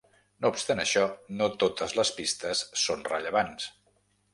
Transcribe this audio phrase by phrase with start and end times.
[0.45, 1.03] No obstant això,
[1.41, 3.75] no totes les pistes són rellevants.